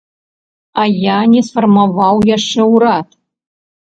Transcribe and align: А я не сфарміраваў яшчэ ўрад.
А 0.83 0.85
я 1.01 1.17
не 1.33 1.41
сфарміраваў 1.49 2.15
яшчэ 2.37 2.61
ўрад. 2.75 3.07